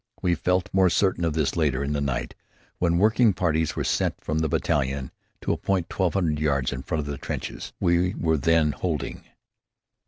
[0.23, 2.33] We felt more certain of this later in the night
[2.79, 6.81] when working parties were sent from the battalion to a point twelve hundred yards in
[6.81, 9.25] front of the trenches we were then holding.